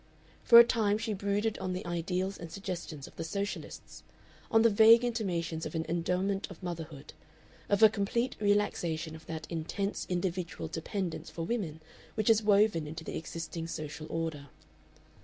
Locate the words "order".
14.09-14.47